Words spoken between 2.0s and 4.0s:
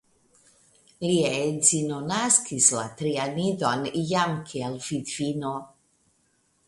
naskis la trian idon